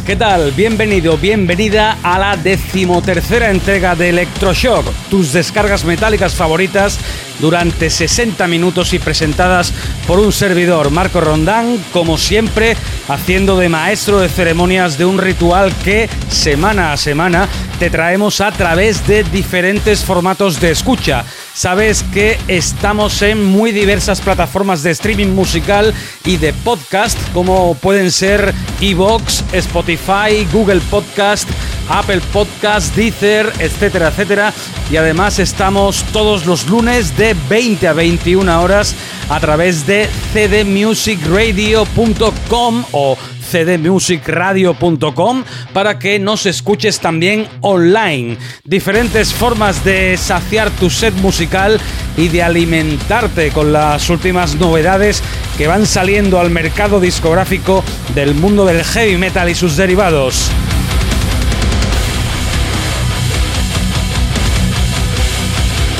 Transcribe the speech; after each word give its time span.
¿Qué 0.00 0.16
tal? 0.16 0.52
Bienvenido, 0.52 1.18
bienvenida 1.18 1.98
a 2.02 2.18
la 2.18 2.36
decimotercera 2.36 3.50
entrega 3.50 3.94
de 3.94 4.08
Electroshock, 4.08 4.86
tus 5.10 5.34
descargas 5.34 5.84
metálicas 5.84 6.34
favoritas 6.34 6.98
durante 7.40 7.90
60 7.90 8.46
minutos 8.46 8.94
y 8.94 8.98
presentadas 8.98 9.72
por 10.06 10.18
un 10.18 10.32
servidor, 10.32 10.90
Marco 10.90 11.20
Rondán, 11.20 11.76
como 11.92 12.16
siempre, 12.16 12.76
haciendo 13.08 13.58
de 13.58 13.68
maestro 13.68 14.20
de 14.20 14.30
ceremonias 14.30 14.96
de 14.96 15.04
un 15.04 15.18
ritual 15.18 15.74
que 15.84 16.08
semana 16.28 16.92
a 16.92 16.96
semana 16.96 17.48
te 17.78 17.90
traemos 17.90 18.40
a 18.40 18.50
través 18.52 19.06
de 19.06 19.24
diferentes 19.24 20.04
formatos 20.04 20.58
de 20.60 20.70
escucha. 20.70 21.24
Sabes 21.54 22.02
que 22.14 22.38
estamos 22.48 23.20
en 23.20 23.44
muy 23.44 23.72
diversas 23.72 24.20
plataformas 24.22 24.82
de 24.82 24.90
streaming 24.90 25.28
musical 25.28 25.92
y 26.24 26.38
de 26.38 26.52
podcast, 26.52 27.18
como 27.34 27.74
pueden 27.74 28.10
ser 28.10 28.54
Evox, 28.80 29.44
Spotify, 29.52 30.46
Google 30.50 30.80
Podcast, 30.90 31.48
Apple 31.88 32.20
Podcast, 32.32 32.94
Deezer, 32.94 33.52
etcétera, 33.58 34.08
etcétera. 34.08 34.52
Y 34.90 34.96
además 34.96 35.38
estamos 35.38 36.02
todos 36.12 36.46
los 36.46 36.68
lunes 36.68 37.16
de 37.16 37.36
20 37.48 37.88
a 37.88 37.92
21 37.92 38.62
horas 38.62 38.94
a 39.28 39.38
través 39.40 39.86
de 39.86 40.08
cdmusicradio.com 40.32 42.84
o 42.92 43.16
cdmusicradio.com 43.52 45.44
para 45.72 45.98
que 45.98 46.18
nos 46.18 46.46
escuches 46.46 47.00
también 47.00 47.46
online. 47.60 48.38
Diferentes 48.64 49.34
formas 49.34 49.84
de 49.84 50.16
saciar 50.16 50.70
tu 50.70 50.90
set 50.90 51.14
musical 51.16 51.80
y 52.16 52.28
de 52.28 52.42
alimentarte 52.42 53.50
con 53.50 53.72
las 53.72 54.08
últimas 54.10 54.56
novedades 54.56 55.22
que 55.58 55.66
van 55.66 55.86
saliendo 55.86 56.40
al 56.40 56.50
mercado 56.50 57.00
discográfico 57.00 57.84
del 58.14 58.34
mundo 58.34 58.64
del 58.64 58.84
heavy 58.84 59.16
metal 59.16 59.50
y 59.50 59.54
sus 59.54 59.76
derivados. 59.76 60.50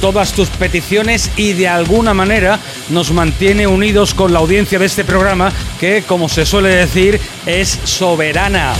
todas 0.06 0.34
tus 0.34 0.50
peticiones 0.50 1.32
y 1.36 1.54
de 1.54 1.68
alguna 1.68 2.14
manera 2.14 2.60
nos 2.90 3.12
mantiene 3.12 3.66
unidos 3.66 4.14
con 4.14 4.34
la 4.34 4.38
audiencia 4.38 4.78
de 4.78 4.86
este 4.86 5.04
programa 5.04 5.52
que, 5.80 6.04
como 6.04 6.30
se 6.30 6.46
suele 6.46 6.70
decir, 6.70 7.20
es 7.48 7.80
soberana. 7.86 8.74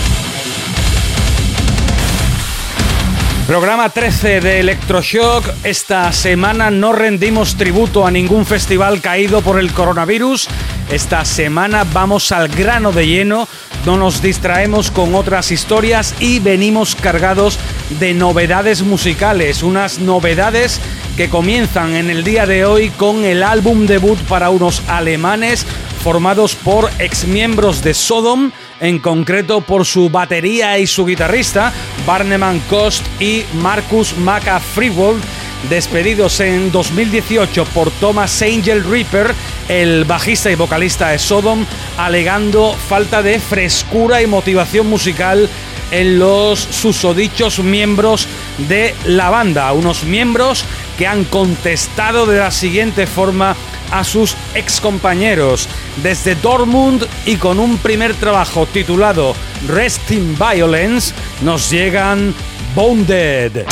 Programa 3.48 3.88
13 3.88 4.40
de 4.40 4.60
Electroshock. 4.60 5.44
Esta 5.64 6.12
semana 6.12 6.70
no 6.70 6.92
rendimos 6.92 7.56
tributo 7.56 8.06
a 8.06 8.12
ningún 8.12 8.46
festival 8.46 9.00
caído 9.00 9.42
por 9.42 9.58
el 9.58 9.72
coronavirus. 9.72 10.46
Esta 10.92 11.24
semana 11.24 11.84
vamos 11.92 12.30
al 12.30 12.46
grano 12.46 12.92
de 12.92 13.06
lleno, 13.06 13.48
no 13.84 13.96
nos 13.96 14.22
distraemos 14.22 14.92
con 14.92 15.16
otras 15.16 15.50
historias 15.50 16.14
y 16.20 16.38
venimos 16.38 16.94
cargados 16.94 17.58
de 17.98 18.14
novedades 18.14 18.82
musicales. 18.82 19.64
Unas 19.64 19.98
novedades 19.98 20.80
que 21.16 21.30
comienzan 21.30 21.96
en 21.96 22.10
el 22.10 22.24
día 22.24 22.44
de 22.44 22.66
hoy 22.66 22.90
con 22.90 23.24
el 23.24 23.42
álbum 23.42 23.86
debut 23.86 24.18
para 24.28 24.50
unos 24.50 24.82
alemanes 24.86 25.66
formados 26.02 26.54
por 26.54 26.90
exmiembros 26.98 27.82
de 27.82 27.94
Sodom 27.94 28.52
en 28.80 28.98
concreto 28.98 29.62
por 29.62 29.86
su 29.86 30.10
batería 30.10 30.78
y 30.78 30.86
su 30.86 31.06
guitarrista, 31.06 31.72
Barneman 32.06 32.60
Kost 32.68 33.04
y 33.18 33.44
Marcus 33.54 34.16
Maca 34.18 34.60
Freewold, 34.60 35.22
despedidos 35.70 36.38
en 36.40 36.70
2018 36.70 37.64
por 37.66 37.90
Thomas 37.92 38.42
Angel 38.42 38.84
Reaper, 38.84 39.34
el 39.68 40.04
bajista 40.04 40.50
y 40.50 40.54
vocalista 40.54 41.08
de 41.08 41.18
Sodom, 41.18 41.64
alegando 41.96 42.74
falta 42.74 43.22
de 43.22 43.40
frescura 43.40 44.20
y 44.20 44.26
motivación 44.26 44.86
musical 44.88 45.48
en 45.90 46.18
los 46.18 46.58
susodichos 46.58 47.58
miembros 47.60 48.26
de 48.68 48.94
la 49.04 49.30
banda, 49.30 49.72
unos 49.72 50.04
miembros 50.04 50.64
que 50.98 51.06
han 51.06 51.24
contestado 51.24 52.26
de 52.26 52.38
la 52.38 52.50
siguiente 52.50 53.06
forma 53.06 53.56
a 53.90 54.04
sus 54.04 54.34
excompañeros 54.54 55.68
desde 56.02 56.34
Dortmund 56.34 57.06
y 57.24 57.36
con 57.36 57.60
un 57.60 57.78
primer 57.78 58.14
trabajo 58.14 58.66
titulado 58.66 59.34
Resting 59.68 60.36
Violence 60.36 61.14
nos 61.42 61.70
llegan 61.70 62.34
Bounded. 62.74 63.64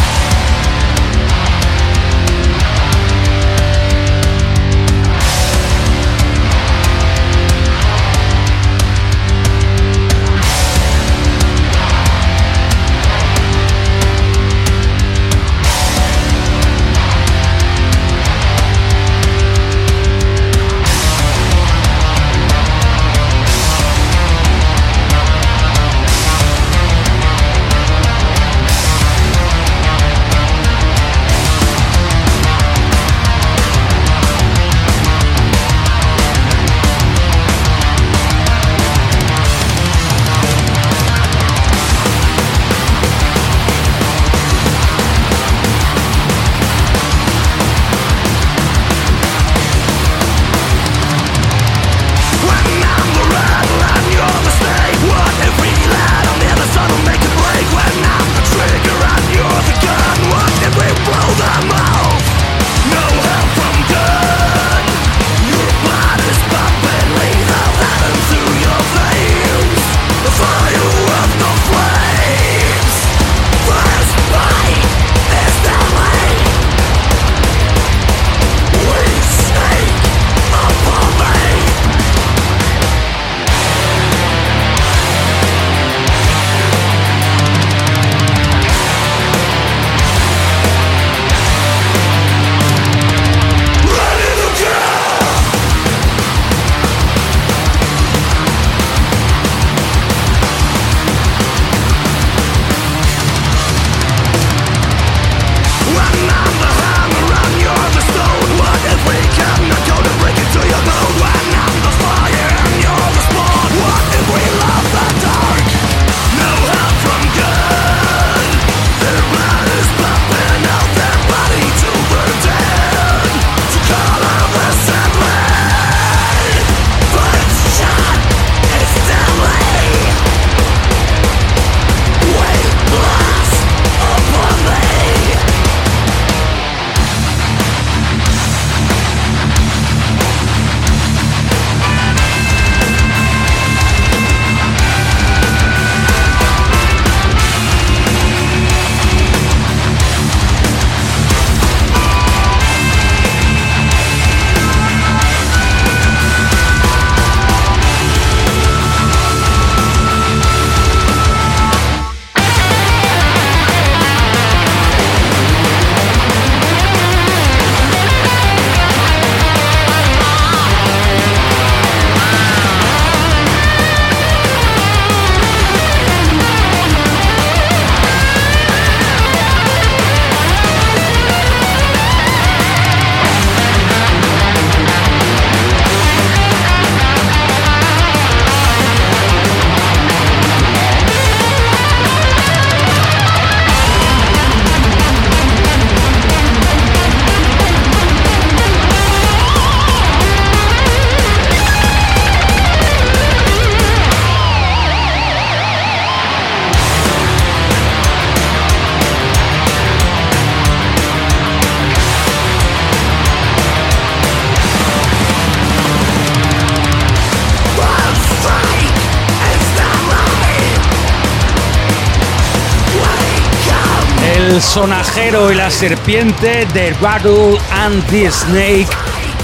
Sonajero 224.75 225.53
y 225.53 225.55
la 225.55 225.71
serpiente 225.71 226.67
de 226.75 226.93
Rattle 226.95 227.57
and 227.71 228.05
the 228.07 228.29
Snake. 228.29 228.89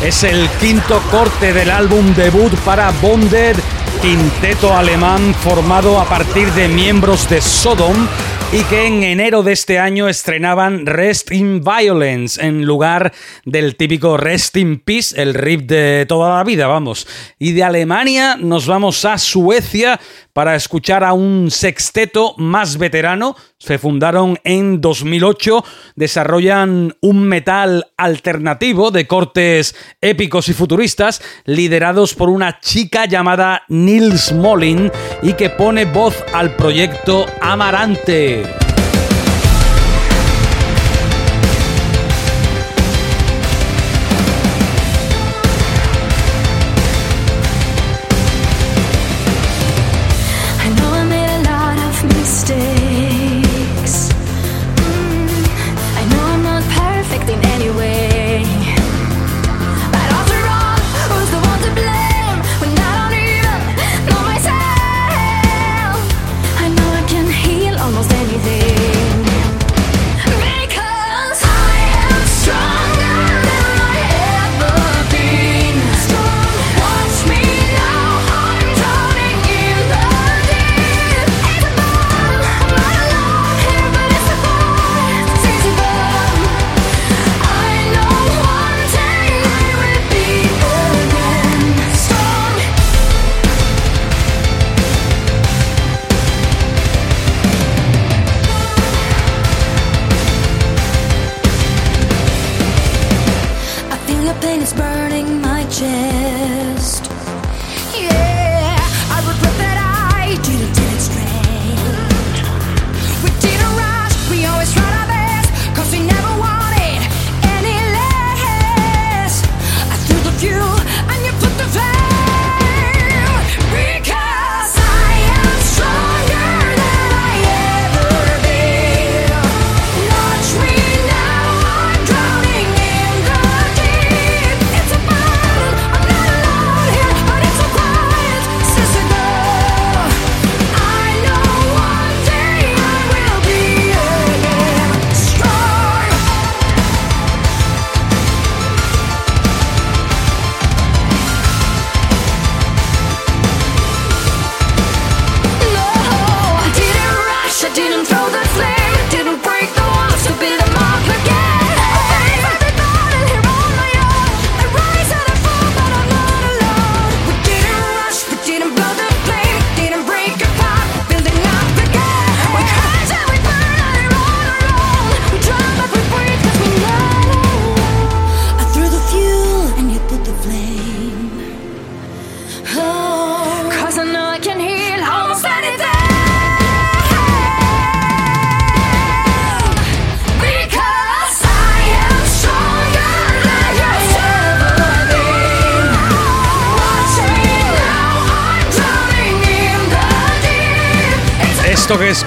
Es 0.02 0.24
el 0.24 0.48
quinto 0.58 1.00
corte 1.08 1.52
del 1.52 1.70
álbum 1.70 2.12
debut 2.14 2.52
para 2.64 2.90
Bonded, 3.00 3.56
quinteto 4.02 4.76
alemán 4.76 5.32
formado 5.40 6.00
a 6.00 6.04
partir 6.06 6.52
de 6.54 6.66
miembros 6.66 7.28
de 7.28 7.40
Sodom 7.40 8.08
y 8.52 8.64
que 8.64 8.84
en 8.84 9.04
enero 9.04 9.44
de 9.44 9.52
este 9.52 9.78
año 9.78 10.08
estrenaban 10.08 10.84
Rest 10.84 11.30
in 11.30 11.62
Violence 11.62 12.44
en 12.44 12.64
lugar 12.64 13.12
del 13.44 13.76
típico 13.76 14.16
Rest 14.16 14.56
in 14.56 14.80
Peace, 14.80 15.20
el 15.22 15.34
riff 15.34 15.62
de 15.62 16.04
toda 16.08 16.36
la 16.36 16.42
vida, 16.42 16.66
vamos. 16.66 17.06
Y 17.38 17.52
de 17.52 17.62
Alemania 17.62 18.36
nos 18.36 18.66
vamos 18.66 19.04
a 19.04 19.18
Suecia 19.18 20.00
para 20.32 20.56
escuchar 20.56 21.04
a 21.04 21.12
un 21.12 21.50
sexteto 21.50 22.34
más 22.38 22.76
veterano. 22.78 23.36
Se 23.58 23.78
fundaron 23.78 24.38
en 24.42 24.80
2008, 24.80 25.64
desarrollan 25.94 26.96
un 27.00 27.24
metal 27.24 27.86
alternativo 27.96 28.90
de 28.90 29.06
cortes 29.06 29.76
épicos 30.00 30.48
y 30.48 30.54
futuristas, 30.54 31.22
liderados 31.44 32.14
por 32.14 32.30
una 32.30 32.58
chica 32.58 33.04
llamada 33.04 33.62
Nils 33.68 34.32
Molin 34.32 34.90
y 35.22 35.34
que 35.34 35.50
pone 35.50 35.84
voz 35.84 36.24
al 36.32 36.56
proyecto 36.56 37.26
Amarante. 37.40 38.39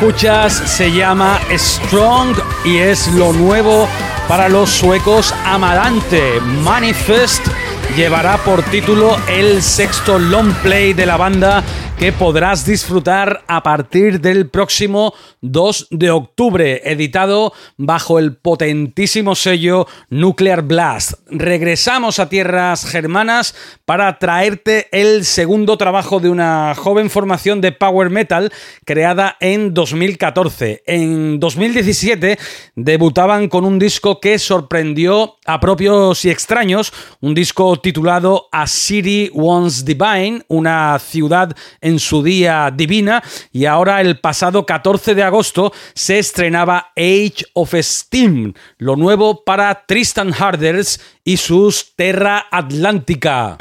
Escuchas 0.03 0.51
se 0.53 0.91
llama 0.91 1.39
Strong 1.49 2.35
y 2.65 2.75
es 2.75 3.07
lo 3.13 3.31
nuevo 3.31 3.87
para 4.27 4.49
los 4.49 4.69
suecos 4.69 5.33
Amarante. 5.45 6.41
Manifest 6.41 7.47
llevará 7.95 8.37
por 8.39 8.63
título 8.63 9.15
el 9.29 9.63
sexto 9.63 10.19
long 10.19 10.53
play 10.55 10.91
de 10.91 11.05
la 11.05 11.15
banda 11.15 11.63
que 11.97 12.11
podrás 12.11 12.65
disfrutar 12.65 13.43
a 13.47 13.63
partir 13.63 14.19
del 14.19 14.49
próximo 14.49 15.13
2 15.41 15.87
de 15.91 16.11
octubre, 16.11 16.81
editado 16.83 17.53
bajo 17.77 18.19
el 18.19 18.35
potentísimo 18.35 19.35
sello 19.35 19.87
Nuclear 20.09 20.63
Blast. 20.63 21.13
Regresamos 21.27 22.19
a 22.19 22.29
tierras 22.29 22.85
germanas 22.85 23.55
para 23.85 24.19
traerte 24.19 24.87
el 24.91 25.25
segundo 25.25 25.77
trabajo 25.77 26.19
de 26.19 26.29
una 26.29 26.73
joven 26.75 27.09
formación 27.09 27.61
de 27.61 27.71
power 27.71 28.09
metal 28.09 28.51
creada 28.85 29.37
en 29.39 29.73
2014. 29.73 30.83
En 30.85 31.39
2017 31.39 32.37
debutaban 32.75 33.47
con 33.47 33.65
un 33.65 33.79
disco 33.79 34.19
que 34.19 34.39
sorprendió 34.39 35.35
a 35.45 35.59
propios 35.59 36.25
y 36.25 36.29
extraños, 36.29 36.93
un 37.21 37.33
disco 37.33 37.79
titulado 37.79 38.47
A 38.51 38.67
City 38.67 39.29
Once 39.33 39.83
Divine, 39.85 40.43
una 40.47 40.99
ciudad 40.99 41.55
en 41.83 41.99
su 41.99 42.23
día 42.23 42.71
divina, 42.75 43.23
y 43.51 43.65
ahora 43.65 44.01
el 44.01 44.19
pasado 44.19 44.65
14 44.65 45.13
de 45.13 45.23
agosto 45.23 45.71
se 45.93 46.17
estrenaba 46.17 46.91
Age 46.97 47.45
of 47.53 47.75
Steam, 47.79 48.53
lo 48.77 48.95
nuevo 48.95 49.43
para 49.43 49.85
Tristan 49.85 50.31
Harders 50.31 50.99
y 51.23 51.37
sus 51.37 51.93
Terra 51.95 52.47
Atlántica. 52.49 53.57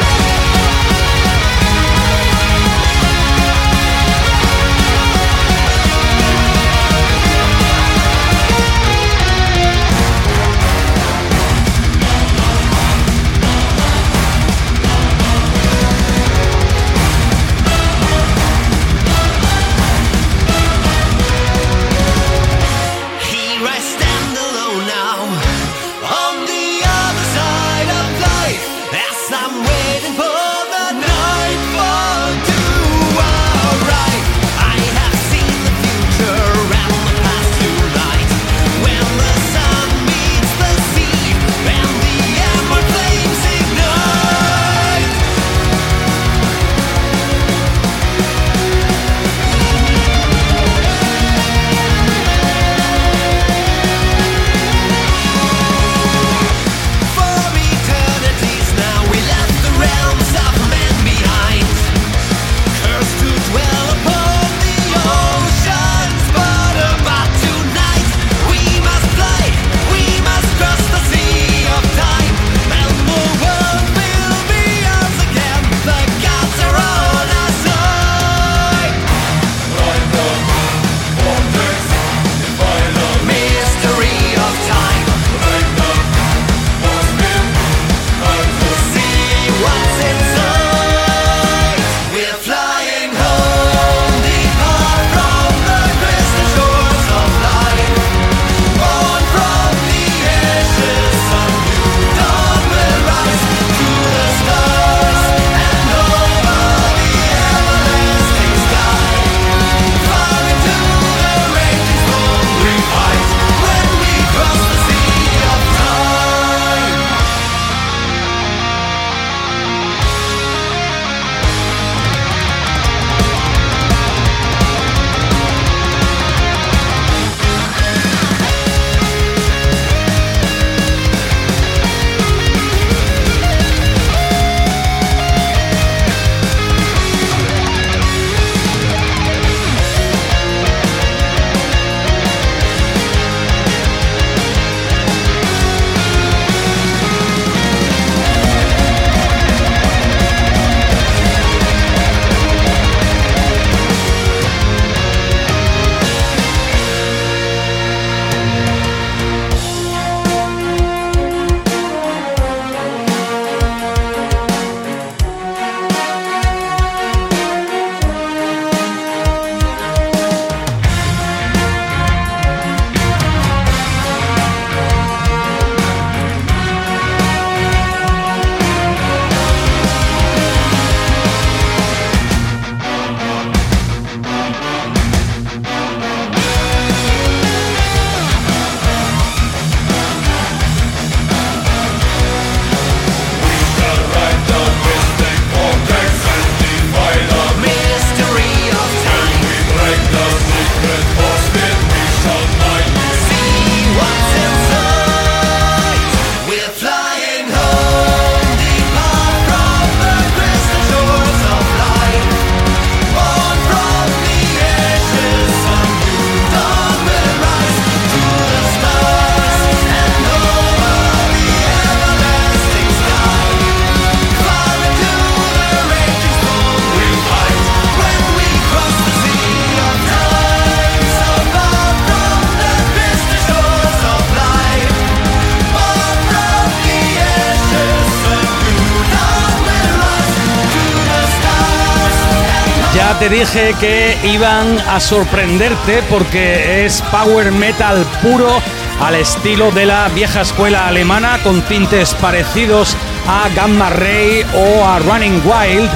Dije 243.32 243.74
que 243.80 244.14
iban 244.24 244.78
a 244.80 245.00
sorprenderte 245.00 246.02
porque 246.10 246.84
es 246.84 247.00
power 247.10 247.50
metal 247.50 248.04
puro 248.20 248.60
al 249.00 249.14
estilo 249.14 249.70
de 249.70 249.86
la 249.86 250.08
vieja 250.08 250.42
escuela 250.42 250.86
alemana 250.86 251.38
con 251.42 251.62
tintes 251.62 252.12
parecidos 252.14 252.94
a 253.26 253.48
Gamma 253.56 253.88
Ray 253.88 254.44
o 254.54 254.84
a 254.84 254.98
Running 254.98 255.40
Wild. 255.46 255.90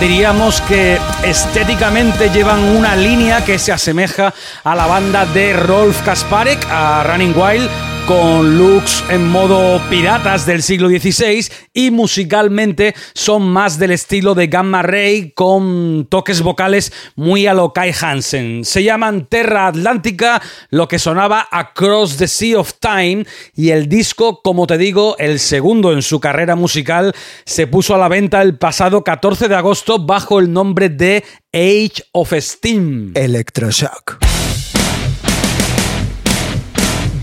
Diríamos 0.00 0.60
que 0.60 1.00
estéticamente 1.24 2.28
llevan 2.28 2.60
una 2.60 2.94
línea 2.94 3.42
que 3.42 3.58
se 3.58 3.72
asemeja 3.72 4.34
a 4.62 4.74
la 4.74 4.86
banda 4.86 5.24
de 5.24 5.54
Rolf 5.54 6.02
Kasparek, 6.02 6.66
a 6.70 7.04
Running 7.04 7.34
Wild, 7.34 7.70
con 8.06 8.58
looks 8.58 9.04
en 9.10 9.28
modo 9.28 9.80
piratas 9.88 10.46
del 10.46 10.62
siglo 10.62 10.88
XVI 10.88 11.46
y 11.72 11.90
musicalmente 11.90 12.94
son 13.14 13.48
más 13.48 13.78
del 13.78 13.90
estilo 13.92 14.34
de 14.34 14.46
Gamma 14.46 14.82
Ray 14.82 15.32
con 15.32 16.06
toques 16.08 16.42
vocales 16.42 16.92
muy 17.16 17.46
a 17.46 17.54
lo 17.54 17.72
Kai 17.72 17.92
Hansen. 17.98 18.64
Se 18.64 18.82
llaman 18.82 19.26
Terra 19.26 19.66
Atlántica, 19.66 20.40
lo 20.70 20.88
que 20.88 20.98
sonaba 20.98 21.46
Across 21.50 22.16
the 22.16 22.28
Sea 22.28 22.58
of 22.58 22.74
Time 22.80 23.26
y 23.54 23.70
el 23.70 23.88
disco, 23.88 24.40
como 24.42 24.66
te 24.66 24.78
digo, 24.78 25.16
el 25.18 25.38
segundo 25.38 25.92
en 25.92 26.02
su 26.02 26.20
carrera 26.20 26.56
musical, 26.56 27.14
se 27.44 27.66
puso 27.66 27.94
a 27.94 27.98
la 27.98 28.08
venta 28.08 28.42
el 28.42 28.58
pasado 28.58 29.04
14 29.04 29.48
de 29.48 29.54
agosto 29.54 29.98
bajo 29.98 30.40
el 30.40 30.52
nombre 30.52 30.88
de 30.88 31.24
Age 31.52 32.02
of 32.12 32.32
Steam. 32.38 33.12
Electroshock. 33.14 34.31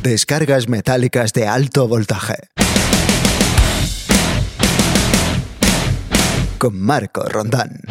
Descargas 0.03 0.69
metálicas 0.69 1.33
de 1.33 1.45
alto 1.45 1.85
voltaje. 1.89 2.35
Con 6.57 6.79
Marco 6.79 7.23
Rondán. 7.23 7.81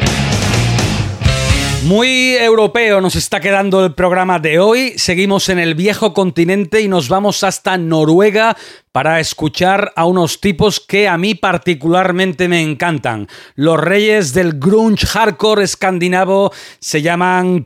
Muy 1.84 2.34
europeo 2.34 3.00
nos 3.00 3.14
está 3.14 3.40
quedando 3.40 3.84
el 3.84 3.94
programa 3.94 4.38
de 4.38 4.58
hoy. 4.58 4.94
Seguimos 4.96 5.50
en 5.50 5.58
el 5.58 5.74
viejo 5.74 6.14
continente 6.14 6.80
y 6.80 6.88
nos 6.88 7.10
vamos 7.10 7.44
hasta 7.44 7.76
Noruega 7.76 8.56
para 8.90 9.20
escuchar 9.20 9.92
a 9.94 10.04
unos 10.06 10.40
tipos 10.40 10.80
que 10.80 11.08
a 11.08 11.18
mí 11.18 11.34
particularmente 11.34 12.48
me 12.48 12.62
encantan. 12.62 13.28
Los 13.54 13.78
reyes 13.78 14.32
del 14.32 14.58
grunge 14.58 15.06
hardcore 15.06 15.62
escandinavo 15.62 16.52
se 16.80 17.02
llaman 17.02 17.64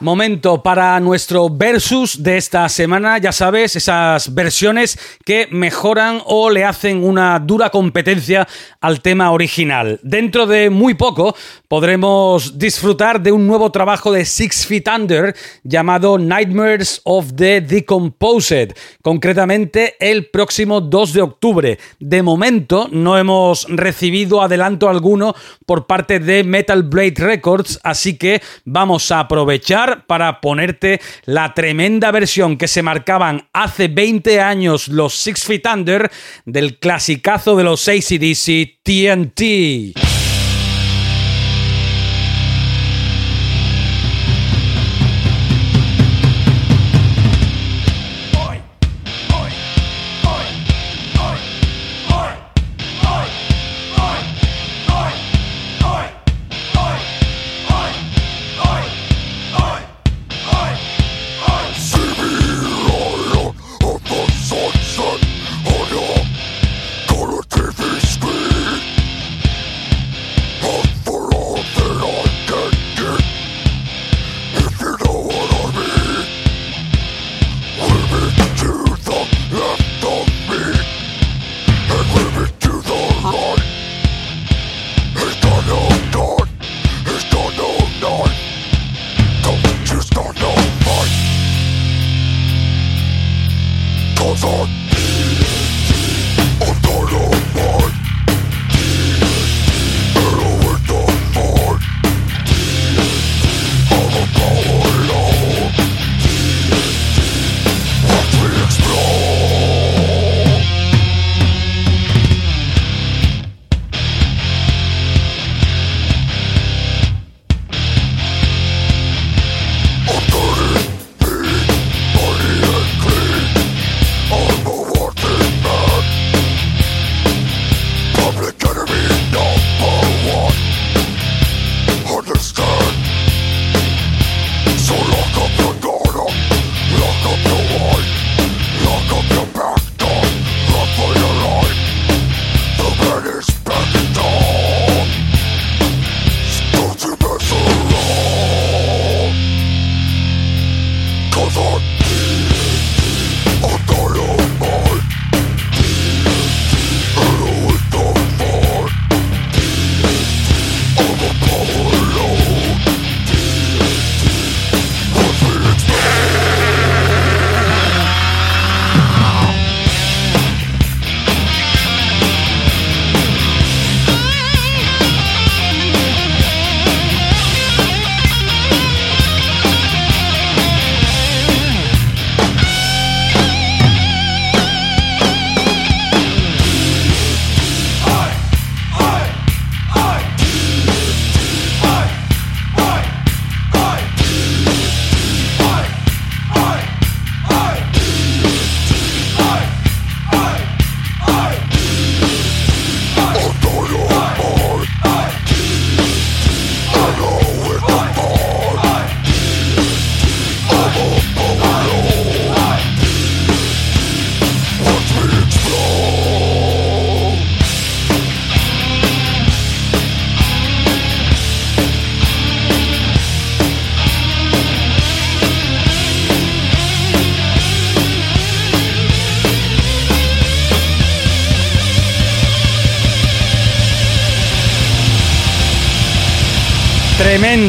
Momento 0.00 0.62
para 0.62 0.98
nuestro 0.98 1.50
versus 1.50 2.22
de 2.22 2.38
esta 2.38 2.66
semana, 2.70 3.18
ya 3.18 3.32
sabes, 3.32 3.76
esas 3.76 4.34
versiones 4.34 4.98
que 5.26 5.46
mejoran 5.50 6.22
o 6.24 6.48
le 6.48 6.64
hacen 6.64 7.04
una 7.04 7.38
dura 7.38 7.68
competencia 7.68 8.48
al 8.80 9.02
tema 9.02 9.30
original. 9.30 10.00
Dentro 10.02 10.46
de 10.46 10.70
muy 10.70 10.94
poco 10.94 11.36
podremos 11.68 12.58
disfrutar 12.58 13.20
de 13.20 13.30
un 13.30 13.46
nuevo 13.46 13.70
trabajo 13.70 14.10
de 14.10 14.24
Six 14.24 14.66
Feet 14.66 14.88
Under 14.88 15.36
llamado 15.64 16.16
Nightmares 16.16 17.02
of 17.04 17.34
the 17.36 17.60
Decomposed, 17.60 18.74
concretamente 19.02 19.96
el 20.00 20.30
próximo 20.30 20.80
2 20.80 21.12
de 21.12 21.20
octubre. 21.20 21.78
De 21.98 22.22
momento 22.22 22.88
no 22.90 23.18
hemos 23.18 23.66
recibido 23.68 24.40
adelanto 24.40 24.88
alguno 24.88 25.34
por 25.66 25.86
parte 25.86 26.20
de 26.20 26.42
Metal 26.42 26.84
Blade 26.84 27.16
Records, 27.18 27.78
así 27.82 28.16
que 28.16 28.40
vamos 28.64 29.10
a 29.12 29.20
aprovechar 29.20 29.89
para 30.06 30.40
ponerte 30.40 31.00
la 31.24 31.54
tremenda 31.54 32.10
versión 32.10 32.56
que 32.56 32.68
se 32.68 32.82
marcaban 32.82 33.48
hace 33.52 33.88
20 33.88 34.40
años 34.40 34.88
los 34.88 35.14
Six 35.14 35.44
Feet 35.44 35.66
Under 35.72 36.10
del 36.44 36.78
clasicazo 36.78 37.56
de 37.56 37.64
los 37.64 37.88
ACDC 37.88 38.78
TNT. 38.82 40.09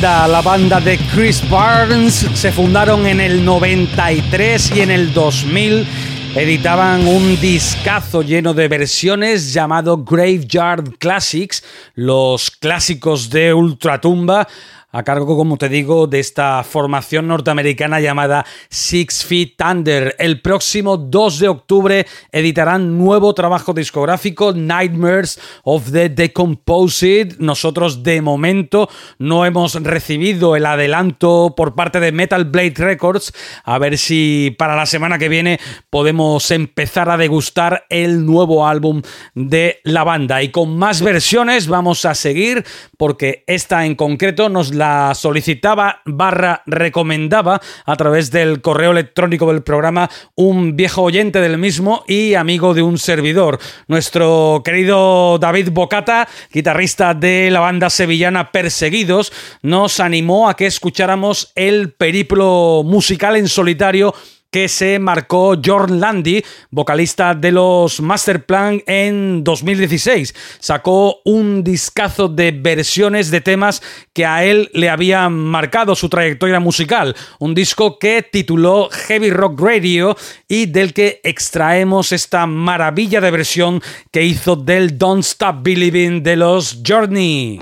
La 0.01 0.41
banda 0.41 0.79
de 0.79 0.97
Chris 1.13 1.47
Barnes. 1.47 2.25
Se 2.33 2.51
fundaron 2.51 3.05
en 3.05 3.21
el 3.21 3.45
93 3.45 4.71
y 4.75 4.81
en 4.81 4.89
el 4.89 5.13
2000 5.13 5.85
editaban 6.33 7.05
un 7.05 7.39
discazo 7.39 8.23
lleno 8.23 8.55
de 8.55 8.67
versiones 8.67 9.53
llamado 9.53 10.03
Graveyard 10.03 10.97
Classics, 10.97 11.63
los 11.93 12.49
clásicos 12.49 13.29
de 13.29 13.53
Ultratumba 13.53 14.47
a 14.91 15.03
cargo, 15.03 15.37
como 15.37 15.57
te 15.57 15.69
digo, 15.69 16.07
de 16.07 16.19
esta 16.19 16.63
formación 16.63 17.27
norteamericana 17.27 18.01
llamada 18.01 18.45
Six 18.69 19.23
Feet 19.23 19.55
Thunder. 19.57 20.15
El 20.19 20.41
próximo 20.41 20.97
2 20.97 21.39
de 21.39 21.47
octubre 21.47 22.05
editarán 22.31 22.97
nuevo 22.97 23.33
trabajo 23.33 23.73
discográfico, 23.73 24.51
Nightmares 24.53 25.39
of 25.63 25.91
the 25.91 26.09
Decomposed. 26.09 27.37
Nosotros 27.39 28.03
de 28.03 28.21
momento 28.21 28.89
no 29.17 29.45
hemos 29.45 29.75
recibido 29.75 30.55
el 30.55 30.65
adelanto 30.65 31.53
por 31.55 31.73
parte 31.73 31.99
de 32.01 32.11
Metal 32.11 32.43
Blade 32.45 32.73
Records. 32.75 33.31
A 33.63 33.77
ver 33.77 33.97
si 33.97 34.55
para 34.57 34.75
la 34.75 34.85
semana 34.85 35.17
que 35.17 35.29
viene 35.29 35.59
podemos 35.89 36.51
empezar 36.51 37.09
a 37.09 37.17
degustar 37.17 37.85
el 37.89 38.25
nuevo 38.25 38.67
álbum 38.67 39.01
de 39.35 39.79
la 39.83 40.03
banda. 40.03 40.43
Y 40.43 40.49
con 40.49 40.77
más 40.77 41.01
versiones 41.01 41.67
vamos 41.67 42.03
a 42.03 42.13
seguir 42.13 42.65
porque 42.97 43.45
esta 43.47 43.85
en 43.85 43.95
concreto 43.95 44.49
nos 44.49 44.73
la 44.73 44.80
solicitaba 45.13 46.01
barra 46.05 46.63
recomendaba 46.65 47.61
a 47.85 47.95
través 47.95 48.31
del 48.31 48.61
correo 48.61 48.91
electrónico 48.91 49.51
del 49.51 49.63
programa 49.63 50.09
un 50.35 50.75
viejo 50.75 51.03
oyente 51.03 51.39
del 51.41 51.57
mismo 51.57 52.03
y 52.07 52.33
amigo 52.33 52.73
de 52.73 52.81
un 52.81 52.97
servidor. 52.97 53.59
Nuestro 53.87 54.61
querido 54.63 55.37
David 55.39 55.69
Bocata, 55.71 56.27
guitarrista 56.51 57.13
de 57.13 57.49
la 57.51 57.59
banda 57.59 57.89
sevillana 57.89 58.51
Perseguidos, 58.51 59.31
nos 59.61 59.99
animó 59.99 60.49
a 60.49 60.55
que 60.55 60.65
escucháramos 60.65 61.51
el 61.55 61.93
periplo 61.93 62.83
musical 62.83 63.35
en 63.35 63.47
solitario 63.47 64.13
que 64.51 64.67
se 64.67 64.99
marcó 64.99 65.55
Jorn 65.63 65.99
Landy, 65.99 66.43
vocalista 66.69 67.33
de 67.33 67.51
los 67.53 68.01
Masterplan 68.01 68.83
en 68.85 69.43
2016. 69.43 70.35
Sacó 70.59 71.21
un 71.23 71.63
discazo 71.63 72.27
de 72.27 72.51
versiones 72.51 73.31
de 73.31 73.41
temas 73.41 73.81
que 74.13 74.25
a 74.25 74.43
él 74.43 74.69
le 74.73 74.89
habían 74.89 75.33
marcado 75.33 75.95
su 75.95 76.09
trayectoria 76.09 76.59
musical. 76.59 77.15
Un 77.39 77.55
disco 77.55 77.97
que 77.97 78.23
tituló 78.23 78.89
Heavy 78.91 79.29
Rock 79.31 79.61
Radio 79.61 80.17
y 80.47 80.65
del 80.65 80.93
que 80.93 81.21
extraemos 81.23 82.11
esta 82.11 82.45
maravilla 82.45 83.21
de 83.21 83.31
versión 83.31 83.81
que 84.11 84.23
hizo 84.23 84.57
del 84.57 84.97
Don't 84.97 85.23
Stop 85.23 85.63
Believing 85.63 86.21
de 86.23 86.35
los 86.35 86.81
Journey. 86.85 87.59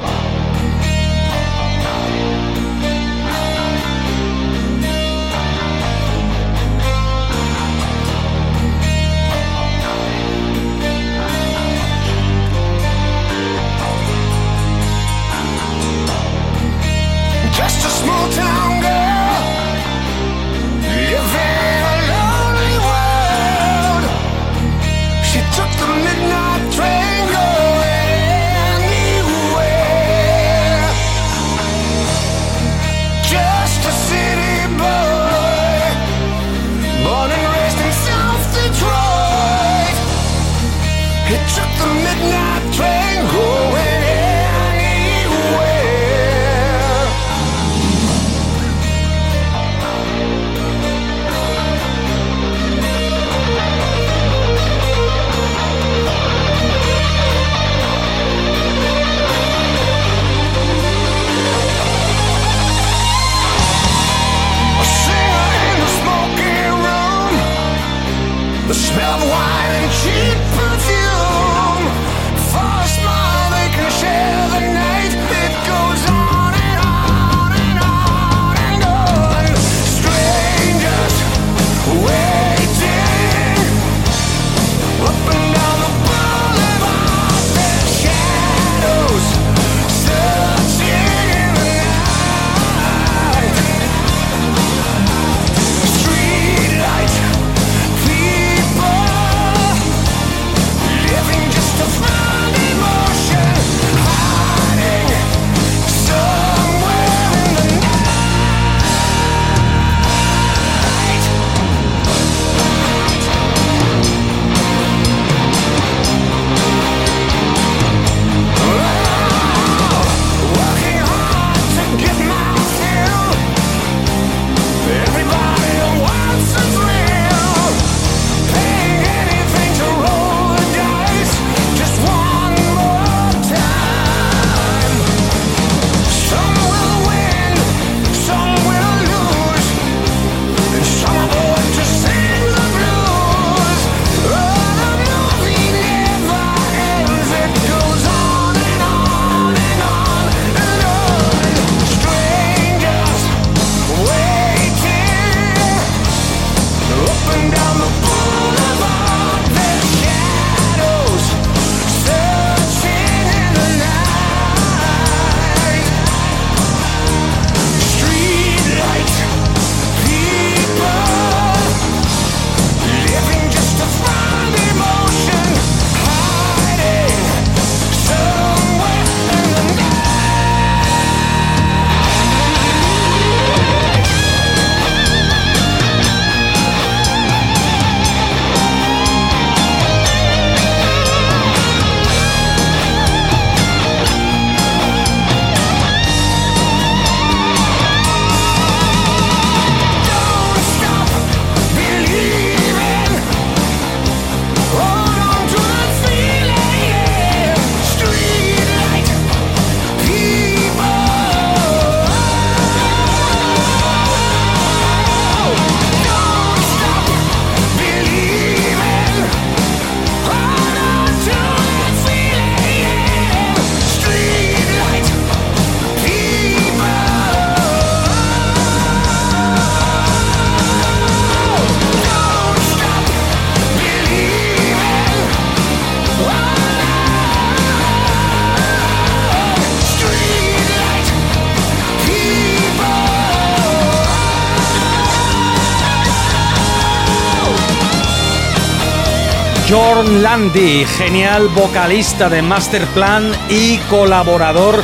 Landy, 250.31 250.85
genial 250.85 251.47
vocalista 251.55 252.29
de 252.29 252.43
Masterplan 252.43 253.31
y 253.49 253.77
colaborador 253.89 254.83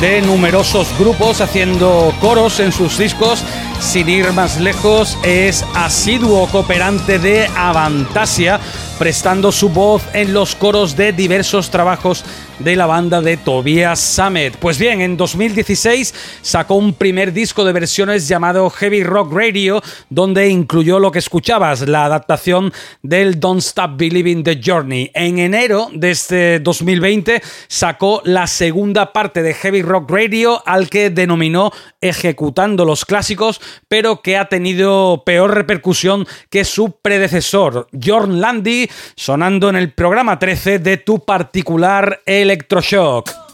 de 0.00 0.22
numerosos 0.22 0.88
grupos 0.98 1.42
haciendo 1.42 2.14
coros 2.18 2.60
en 2.60 2.72
sus 2.72 2.96
discos. 2.96 3.44
Sin 3.78 4.08
ir 4.08 4.32
más 4.32 4.58
lejos, 4.58 5.18
es 5.22 5.66
asiduo 5.74 6.46
cooperante 6.46 7.18
de 7.18 7.46
Avantasia, 7.54 8.58
prestando 8.98 9.52
su 9.52 9.68
voz 9.68 10.02
en 10.14 10.32
los 10.32 10.54
coros 10.54 10.96
de 10.96 11.12
diversos 11.12 11.68
trabajos 11.68 12.24
de 12.58 12.76
la 12.76 12.86
banda 12.86 13.20
de 13.20 13.36
Tobias 13.36 14.00
Summit. 14.00 14.56
Pues 14.56 14.78
bien, 14.78 15.00
en 15.00 15.16
2016 15.16 16.14
sacó 16.42 16.74
un 16.76 16.94
primer 16.94 17.32
disco 17.32 17.64
de 17.64 17.72
versiones 17.72 18.28
llamado 18.28 18.70
Heavy 18.70 19.02
Rock 19.02 19.32
Radio, 19.32 19.82
donde 20.08 20.48
incluyó 20.48 20.98
lo 20.98 21.10
que 21.10 21.18
escuchabas, 21.18 21.86
la 21.88 22.04
adaptación 22.04 22.72
del 23.02 23.40
Don't 23.40 23.60
Stop 23.60 23.96
Believing 23.96 24.42
the 24.42 24.60
Journey. 24.64 25.10
En 25.14 25.38
enero 25.38 25.88
de 25.92 26.10
este 26.10 26.60
2020 26.60 27.42
sacó 27.68 28.22
la 28.24 28.46
segunda 28.46 29.12
parte 29.12 29.42
de 29.42 29.54
Heavy 29.54 29.82
Rock 29.82 30.10
Radio, 30.10 30.62
al 30.66 30.88
que 30.88 31.10
denominó 31.10 31.72
Ejecutando 32.00 32.84
los 32.84 33.04
Clásicos, 33.04 33.60
pero 33.88 34.22
que 34.22 34.36
ha 34.36 34.48
tenido 34.48 35.22
peor 35.24 35.54
repercusión 35.54 36.26
que 36.50 36.64
su 36.64 37.00
predecesor, 37.02 37.88
Jorn 38.04 38.40
Landy, 38.40 38.88
sonando 39.16 39.68
en 39.68 39.76
el 39.76 39.92
programa 39.92 40.38
13 40.38 40.78
de 40.78 40.96
tu 40.98 41.24
particular 41.24 42.20
Electroshock. 42.46 43.45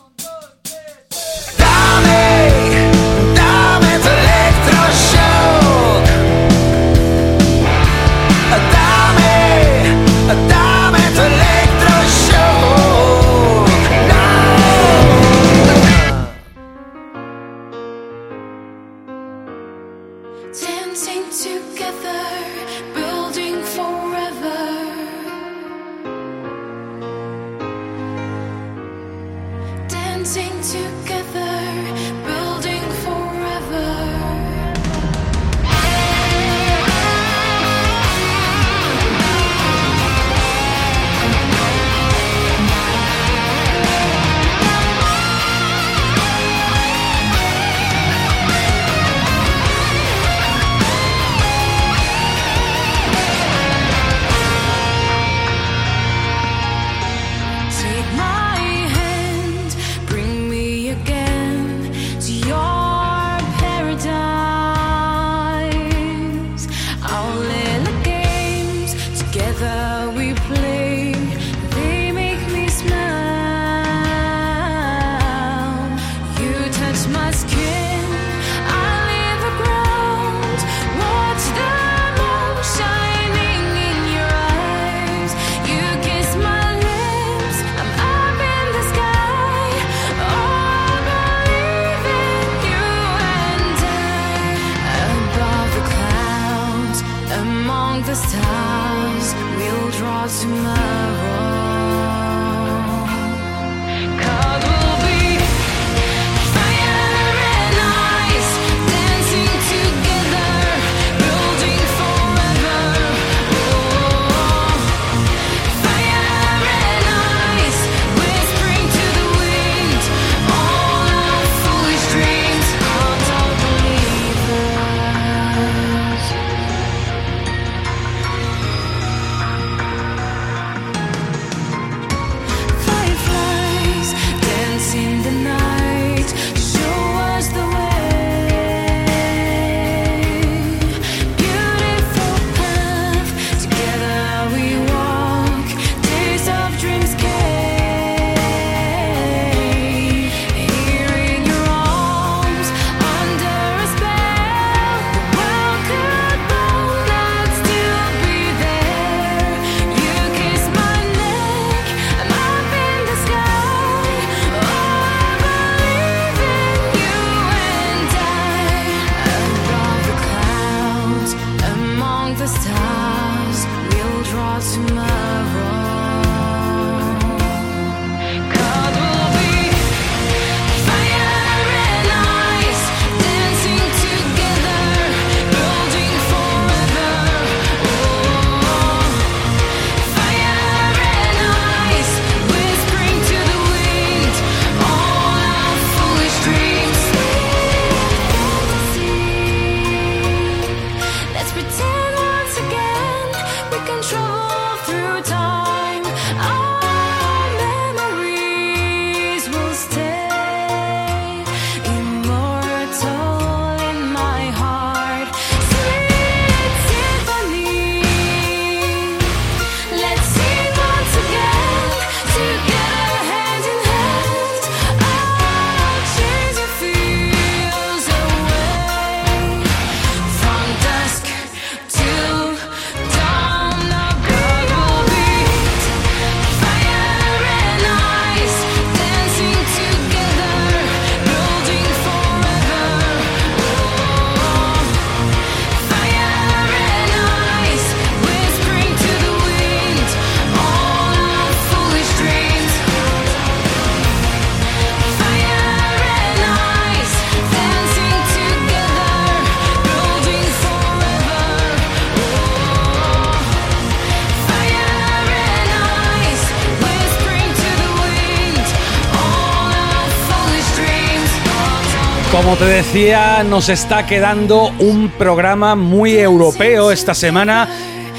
Como 272.43 272.57
te 272.57 272.65
decía, 272.65 273.45
nos 273.45 273.69
está 273.69 274.05
quedando 274.05 274.73
un 274.81 275.11
programa 275.11 275.77
muy 275.77 276.17
europeo 276.17 276.91
esta 276.91 277.15
semana. 277.15 277.69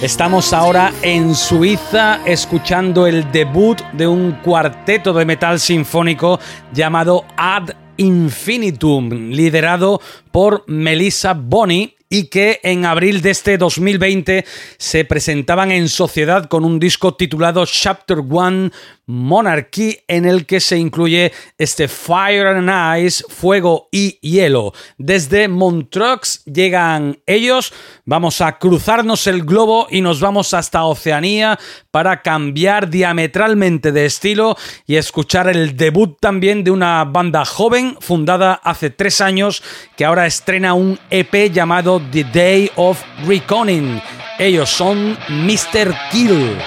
Estamos 0.02 0.54
ahora 0.54 0.94
en 1.02 1.36
Suiza 1.36 2.22
escuchando 2.26 3.06
el 3.06 3.30
debut 3.34 3.82
de 3.92 4.08
un 4.08 4.32
cuarteto 4.42 5.12
de 5.12 5.26
metal 5.26 5.60
sinfónico 5.60 6.40
llamado 6.74 7.26
Ad 7.36 7.72
Infinitum, 7.98 9.10
liderado 9.10 10.00
por 10.32 10.64
Melissa 10.68 11.34
Bonney 11.34 11.98
y 12.14 12.28
que 12.28 12.60
en 12.62 12.86
abril 12.86 13.24
de 13.24 13.32
este 13.32 13.58
2020 13.58 14.46
se 14.78 15.04
presentaban 15.04 15.72
en 15.72 15.90
sociedad 15.90 16.46
con 16.46 16.64
un 16.64 16.80
disco 16.80 17.16
titulado 17.16 17.66
Chapter 17.66 18.20
One 18.30 18.72
Monarchy 19.06 19.98
en 20.08 20.26
el 20.26 20.46
que 20.46 20.60
se 20.60 20.78
incluye 20.78 21.32
este 21.58 21.88
Fire 21.88 22.48
and 22.48 23.06
Ice, 23.06 23.24
Fuego 23.28 23.90
y 23.92 24.20
Hielo. 24.22 24.74
Desde 24.98 25.48
Montreux 25.48 26.44
llegan 26.46 27.20
ellos, 27.26 27.74
vamos 28.06 28.42
a 28.42 28.58
cruzarnos 28.58 29.28
el 29.28 29.44
globo 29.44 29.88
y 29.90 30.02
nos 30.02 30.20
vamos 30.20 30.54
hasta 30.54 30.86
Oceanía 30.86 31.60
para 31.92 32.22
cambiar 32.22 32.90
diametralmente 32.90 33.92
de 33.92 34.06
estilo 34.06 34.58
y 34.88 34.96
escuchar 34.96 35.48
el 35.48 35.76
debut 35.76 36.18
también 36.20 36.64
de 36.64 36.72
una 36.72 37.04
banda 37.04 37.46
joven 37.46 37.98
fundada 38.00 38.54
hace 38.64 38.90
tres 38.90 39.22
años 39.22 39.64
que 39.98 40.06
ahora 40.06 40.26
estrena 40.26 40.74
un 40.74 41.00
EP 41.10 41.52
llamado 41.52 42.02
The 42.12 42.24
Day 42.26 42.72
of 42.76 43.02
Reconning. 43.28 44.02
Ellos 44.40 44.70
son 44.70 45.18
Mr. 45.30 45.96
Kill. 46.12 46.58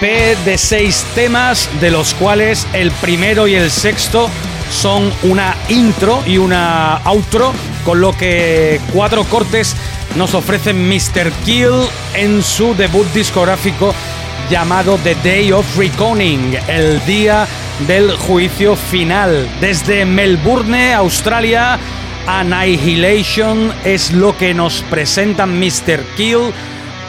De 0.00 0.56
seis 0.56 1.04
temas, 1.14 1.68
de 1.78 1.90
los 1.90 2.14
cuales 2.14 2.66
el 2.72 2.90
primero 2.90 3.46
y 3.46 3.54
el 3.54 3.70
sexto 3.70 4.30
son 4.70 5.12
una 5.24 5.54
intro 5.68 6.22
y 6.26 6.38
una 6.38 7.02
outro, 7.04 7.52
con 7.84 8.00
lo 8.00 8.16
que 8.16 8.80
cuatro 8.94 9.24
cortes 9.24 9.76
nos 10.16 10.32
ofrecen 10.34 10.88
Mr. 10.88 11.30
Kill 11.44 11.86
en 12.14 12.42
su 12.42 12.74
debut 12.74 13.06
discográfico 13.12 13.94
llamado 14.48 14.98
The 15.04 15.16
Day 15.16 15.52
of 15.52 15.66
Reckoning, 15.76 16.56
el 16.66 17.04
día 17.04 17.46
del 17.86 18.16
juicio 18.16 18.76
final. 18.76 19.46
Desde 19.60 20.06
Melbourne, 20.06 20.94
Australia, 20.94 21.78
Annihilation 22.26 23.70
es 23.84 24.12
lo 24.12 24.34
que 24.34 24.54
nos 24.54 24.80
presentan 24.84 25.60
Mr. 25.60 26.02
Kill, 26.16 26.54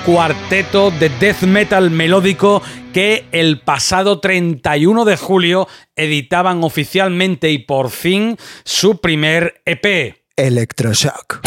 cuarteto 0.06 0.92
de 0.92 1.10
death 1.10 1.44
metal 1.44 1.90
melódico 1.90 2.62
que 2.92 3.26
el 3.32 3.62
pasado 3.62 4.20
31 4.20 5.06
de 5.06 5.18
julio 5.18 5.68
editaban 5.96 6.64
oficialmente 6.64 7.52
y 7.52 7.60
por 7.60 7.90
fin 7.90 8.38
su 8.64 9.00
primer 9.00 9.62
EP. 9.66 10.16
Electroshock. 10.36 11.42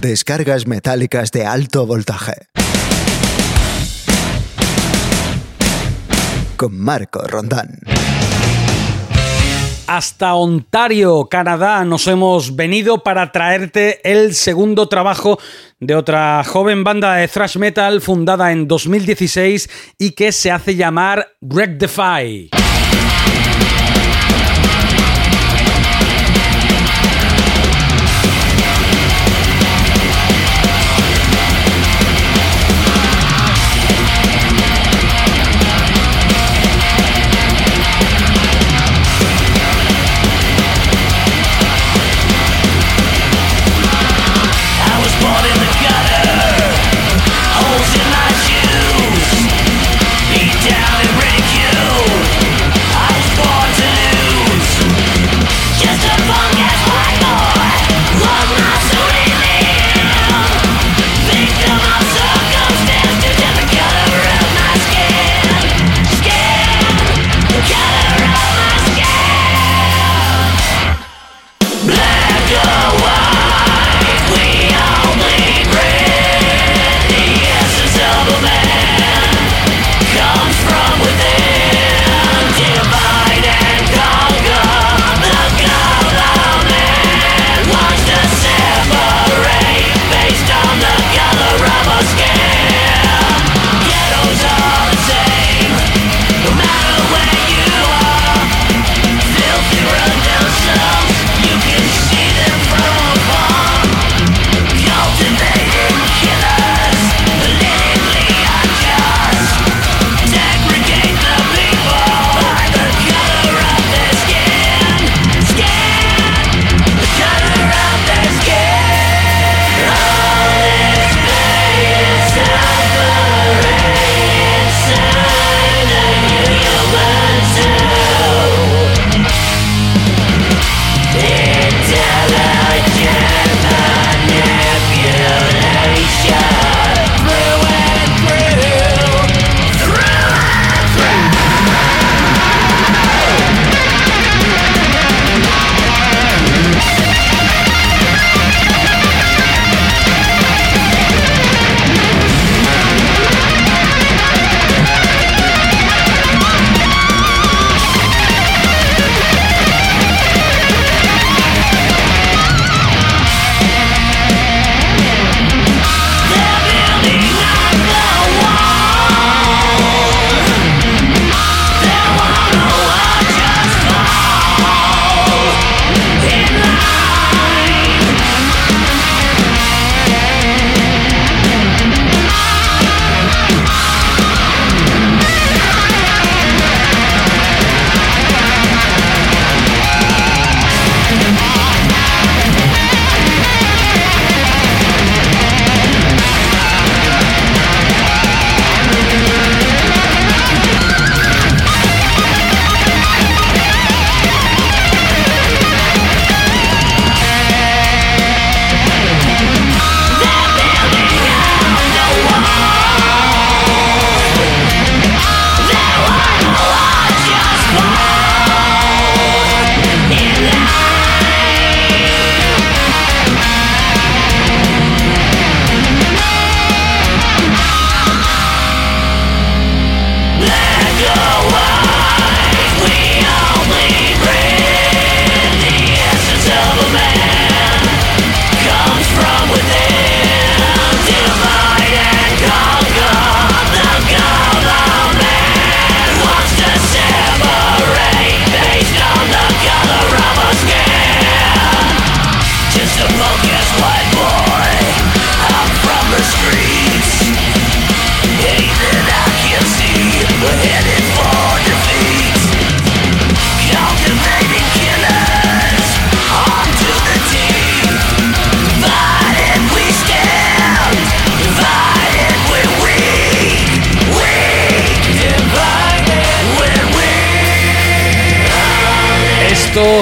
Descargas 0.00 0.66
metálicas 0.66 1.30
de 1.30 1.46
alto 1.46 1.86
voltaje. 1.86 2.34
Con 6.56 6.78
Marco 6.78 7.22
Rondán. 7.26 7.80
Hasta 9.86 10.34
Ontario, 10.34 11.28
Canadá, 11.30 11.84
nos 11.84 12.06
hemos 12.06 12.56
venido 12.56 13.02
para 13.02 13.32
traerte 13.32 14.00
el 14.10 14.34
segundo 14.34 14.88
trabajo 14.88 15.38
de 15.78 15.94
otra 15.94 16.42
joven 16.42 16.84
banda 16.84 17.16
de 17.16 17.28
thrash 17.28 17.58
metal 17.58 18.00
fundada 18.00 18.50
en 18.50 18.66
2016 18.66 19.68
y 19.98 20.12
que 20.12 20.32
se 20.32 20.50
hace 20.50 20.76
llamar 20.76 21.28
Rectify. 21.42 22.63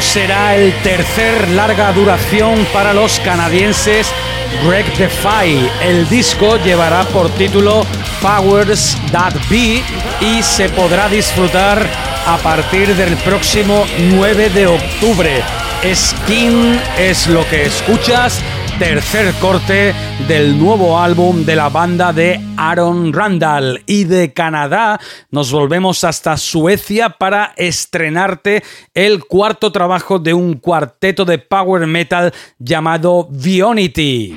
Será 0.00 0.54
el 0.54 0.72
tercer 0.82 1.48
larga 1.50 1.92
duración 1.92 2.66
para 2.72 2.92
los 2.92 3.18
canadienses 3.20 4.12
Greg 4.64 4.86
Defy. 4.96 5.68
El 5.80 6.08
disco 6.08 6.56
llevará 6.58 7.02
por 7.04 7.28
título 7.30 7.84
Powers 8.20 8.96
That 9.10 9.34
Be 9.50 9.82
y 10.20 10.42
se 10.42 10.68
podrá 10.68 11.08
disfrutar 11.08 11.84
a 12.26 12.36
partir 12.38 12.94
del 12.94 13.16
próximo 13.18 13.84
9 13.98 14.50
de 14.50 14.66
octubre. 14.66 15.42
Skin 15.92 16.80
es 16.96 17.26
lo 17.26 17.48
que 17.48 17.64
escuchas 17.64 18.40
tercer 18.78 19.34
corte 19.40 19.94
del 20.28 20.58
nuevo 20.58 20.98
álbum 20.98 21.44
de 21.44 21.56
la 21.56 21.68
banda 21.68 22.12
de 22.12 22.40
Aaron 22.56 23.12
Randall. 23.12 23.82
Y 23.86 24.04
de 24.04 24.32
Canadá 24.32 25.00
nos 25.30 25.52
volvemos 25.52 26.04
hasta 26.04 26.36
Suecia 26.36 27.10
para 27.10 27.52
estrenarte 27.56 28.62
el 28.94 29.24
cuarto 29.24 29.72
trabajo 29.72 30.18
de 30.18 30.34
un 30.34 30.54
cuarteto 30.54 31.24
de 31.24 31.38
power 31.38 31.86
metal 31.86 32.32
llamado 32.58 33.28
Vionity. 33.30 34.36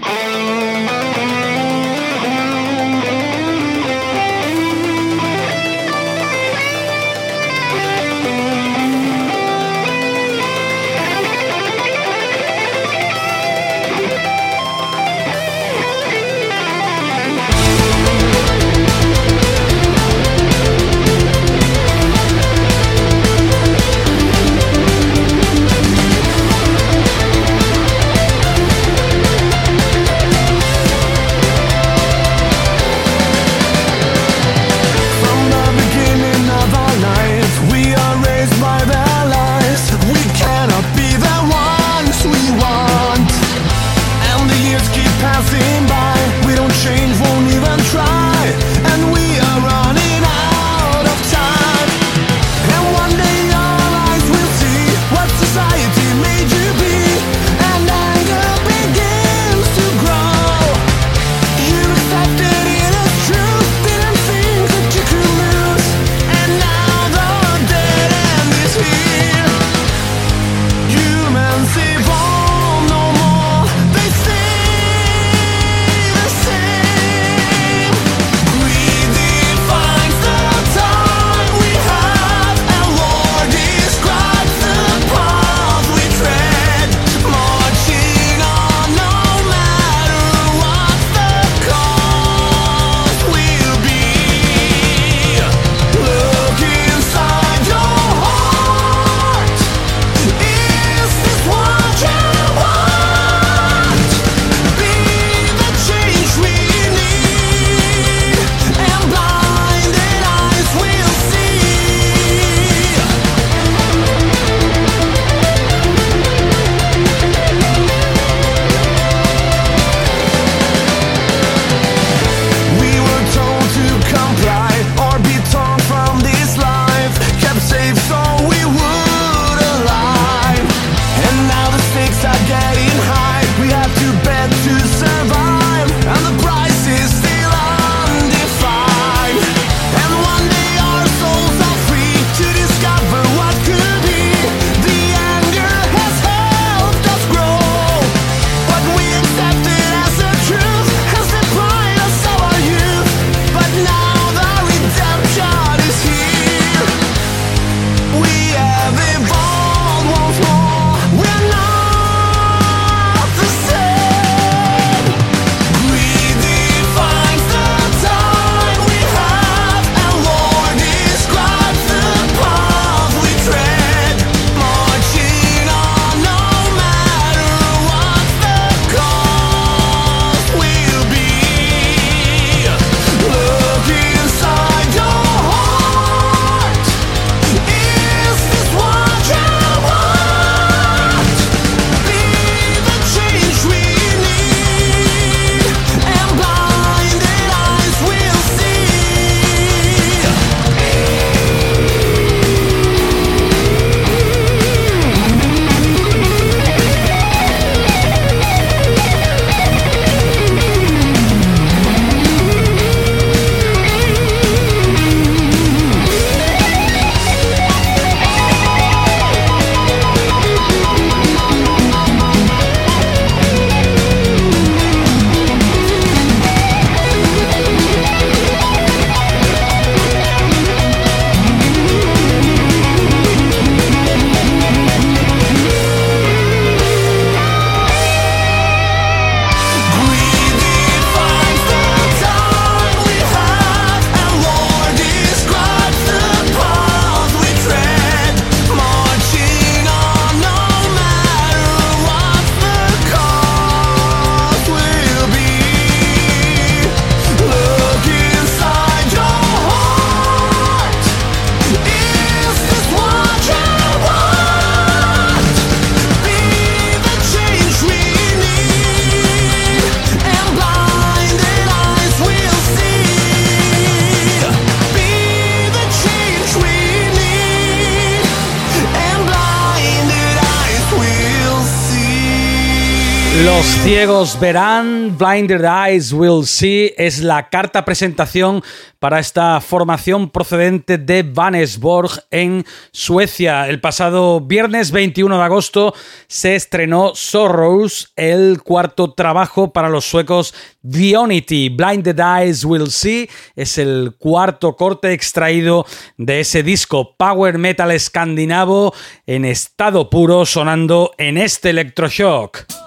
Ciegos 283.86 284.40
verán, 284.40 285.16
Blinded 285.16 285.64
Eyes 285.64 286.12
Will 286.12 286.44
See 286.48 286.96
es 286.98 287.22
la 287.22 287.50
carta 287.50 287.86
presentación 287.86 288.64
para 288.98 289.20
esta 289.20 289.62
formación 289.62 290.32
procedente 290.32 290.98
de 290.98 291.22
Vanesborg 291.22 292.10
en 292.32 292.66
Suecia. 292.92 293.70
El 293.70 293.80
pasado 293.80 294.42
viernes 294.42 294.90
21 294.90 295.38
de 295.38 295.44
agosto 295.44 295.94
se 296.28 296.56
estrenó 296.56 297.12
Sorrows, 297.14 298.12
el 298.16 298.64
cuarto 298.64 299.14
trabajo 299.14 299.72
para 299.72 299.90
los 299.90 300.06
suecos 300.06 300.56
Unity. 300.84 301.70
Blinded 301.70 302.20
Eyes 302.20 302.66
Will 302.66 302.90
See 302.90 303.30
es 303.56 303.78
el 303.78 304.16
cuarto 304.18 304.76
corte 304.76 305.14
extraído 305.14 305.86
de 306.18 306.40
ese 306.40 306.64
disco 306.64 307.16
Power 307.16 307.60
Metal 307.60 307.92
escandinavo 307.92 308.96
en 309.28 309.46
estado 309.46 310.10
puro 310.10 310.48
sonando 310.48 311.12
en 311.20 311.38
este 311.38 311.70
electroshock. 311.70 312.85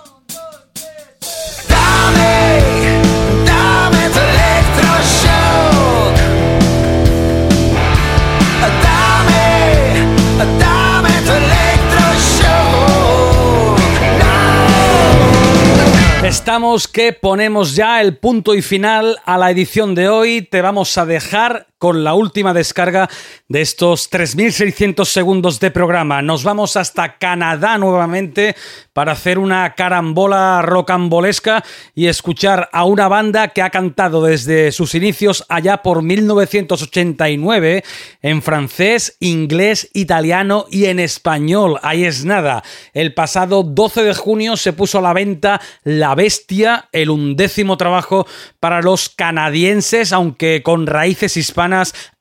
Estamos 16.58 16.88
que 16.88 17.12
ponemos 17.12 17.76
ya 17.76 18.00
el 18.00 18.16
punto 18.16 18.54
y 18.54 18.62
final 18.62 19.16
a 19.24 19.38
la 19.38 19.50
edición 19.50 19.94
de 19.94 20.08
hoy. 20.08 20.42
Te 20.42 20.60
vamos 20.60 20.98
a 20.98 21.06
dejar 21.06 21.67
con 21.78 22.02
la 22.02 22.14
última 22.14 22.52
descarga 22.52 23.08
de 23.48 23.60
estos 23.60 24.10
3.600 24.10 25.04
segundos 25.04 25.60
de 25.60 25.70
programa. 25.70 26.20
Nos 26.22 26.42
vamos 26.42 26.76
hasta 26.76 27.18
Canadá 27.18 27.78
nuevamente 27.78 28.56
para 28.92 29.12
hacer 29.12 29.38
una 29.38 29.74
carambola 29.74 30.60
rocambolesca 30.62 31.64
y 31.94 32.06
escuchar 32.06 32.68
a 32.72 32.84
una 32.84 33.06
banda 33.06 33.48
que 33.48 33.62
ha 33.62 33.70
cantado 33.70 34.24
desde 34.24 34.72
sus 34.72 34.96
inicios 34.96 35.44
allá 35.48 35.82
por 35.82 36.02
1989 36.02 37.84
en 38.22 38.42
francés, 38.42 39.16
inglés, 39.20 39.88
italiano 39.94 40.66
y 40.70 40.86
en 40.86 40.98
español. 40.98 41.78
Ahí 41.82 42.04
es 42.04 42.24
nada. 42.24 42.64
El 42.92 43.14
pasado 43.14 43.62
12 43.62 44.02
de 44.02 44.14
junio 44.14 44.56
se 44.56 44.72
puso 44.72 44.98
a 44.98 45.02
la 45.02 45.12
venta 45.12 45.60
La 45.84 46.16
Bestia, 46.16 46.88
el 46.90 47.10
undécimo 47.10 47.76
trabajo 47.76 48.26
para 48.58 48.82
los 48.82 49.08
canadienses, 49.08 50.12
aunque 50.12 50.62
con 50.64 50.88
raíces 50.88 51.36
hispanas 51.36 51.67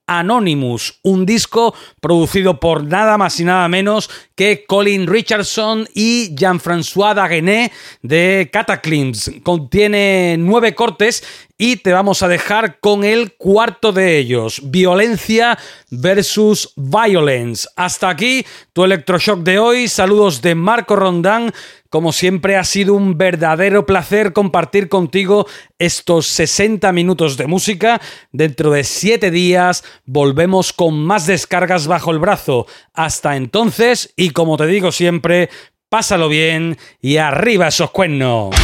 Anonymous, 0.08 1.00
un 1.04 1.26
disco 1.26 1.76
producido 2.00 2.60
por 2.60 2.84
nada 2.84 3.18
más 3.18 3.40
y 3.40 3.44
nada 3.44 3.68
menos 3.68 4.10
que 4.38 4.66
Colin 4.68 5.08
Richardson 5.08 5.90
y 5.96 6.36
Jean-François 6.36 7.16
Dagenet 7.16 7.74
de 8.04 8.50
Cataclysm. 8.54 9.42
Contiene 9.42 10.36
nueve 10.38 10.76
cortes 10.76 11.24
y 11.58 11.78
te 11.78 11.92
vamos 11.92 12.22
a 12.22 12.28
dejar 12.28 12.80
con 12.80 13.04
el 13.04 13.34
cuarto 13.34 13.92
de 13.92 14.20
ellos, 14.20 14.62
Violencia 14.64 15.58
versus 15.90 16.72
Violence. 16.76 17.68
Hasta 17.76 18.10
aquí 18.10 18.46
tu 18.74 18.84
electroshock 18.84 19.40
de 19.40 19.58
hoy. 19.58 19.88
Saludos 19.88 20.42
de 20.44 20.54
Marco 20.54 20.96
Rondán. 20.96 21.52
Como 21.90 22.12
siempre 22.12 22.58
ha 22.58 22.66
sido 22.66 22.94
un 22.96 23.18
verdadero 23.18 23.86
placer 23.86 24.34
compartir 24.34 24.90
contigo 24.90 25.48
estos 25.80 26.28
60 26.28 26.92
minutos 26.92 27.38
de 27.38 27.48
música. 27.48 28.02
Dentro 28.32 28.72
de 28.72 28.84
7 28.84 29.32
días 29.32 29.86
volvemos 30.06 30.74
con 30.74 31.02
más 31.02 31.28
descargas 31.28 31.88
bajo 31.88 32.12
el 32.12 32.20
brazo. 32.20 32.68
Hasta 32.94 33.38
entonces 33.38 34.14
y 34.18 34.27
como 34.32 34.58
te 34.58 34.68
digo 34.68 34.92
siempre, 34.92 35.50
pásalo 35.90 36.30
bien 36.30 36.78
y 37.02 37.18
arriba 37.18 37.68
esos 37.68 37.92
cuernos. 37.92 38.56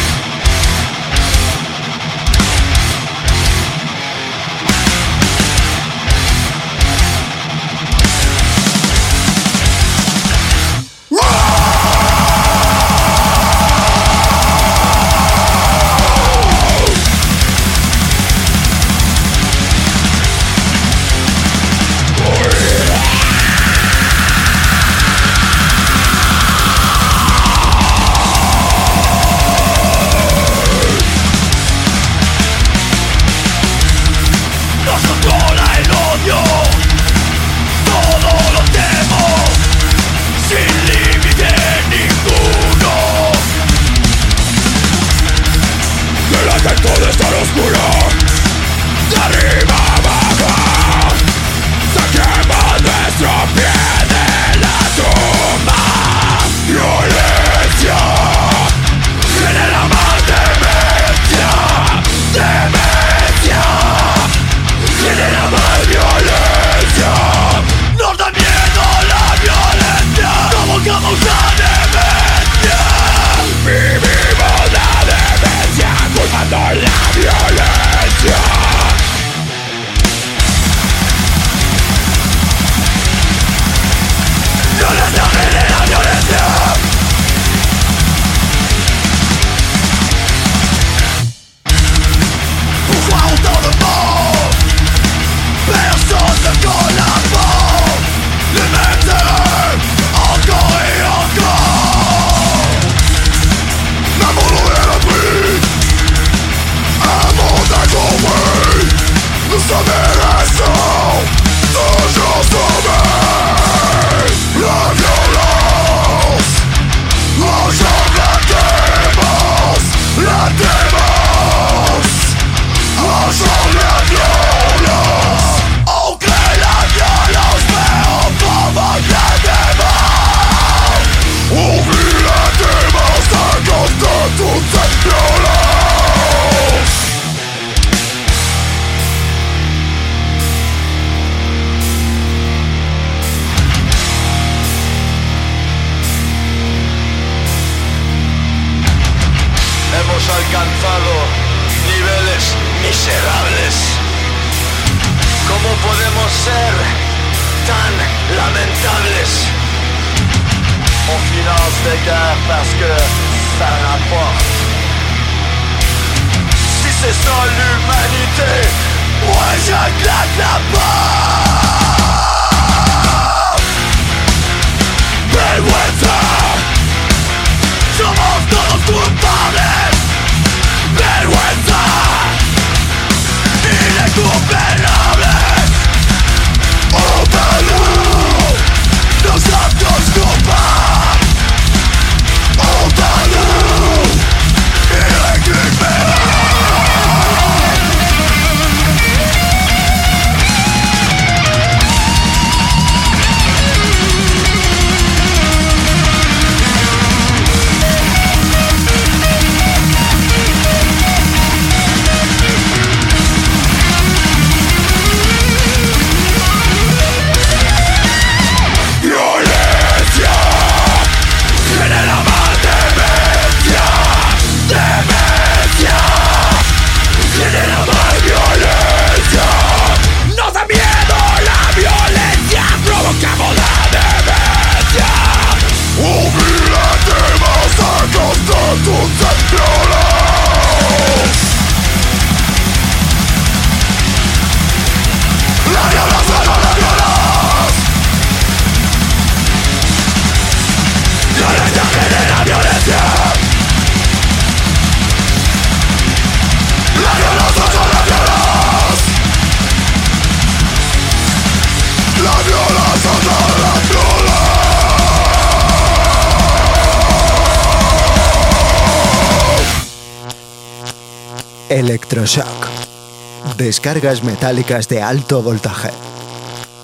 Descargas 273.73 274.23
metálicas 274.23 274.87
de 274.87 275.01
alto 275.01 275.41
voltaje. 275.41 275.89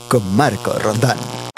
Con 0.08 0.36
Marco 0.36 0.72
Rondán. 0.72 1.49